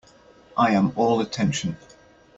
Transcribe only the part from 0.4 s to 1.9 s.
I am all attention.